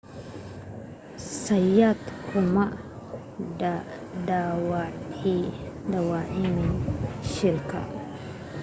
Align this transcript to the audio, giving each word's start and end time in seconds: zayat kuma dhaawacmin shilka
zayat 1.45 2.01
kuma 2.25 2.65
dhaawacmin 4.25 6.59
shilka 7.29 7.79